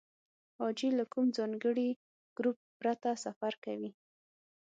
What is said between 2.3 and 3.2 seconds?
ګروپ پرته